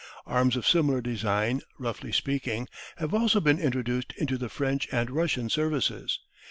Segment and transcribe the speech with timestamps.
[0.25, 2.67] Arms of similar design, roughly speaking,
[2.97, 6.19] have also been introduced into the French and Russian services.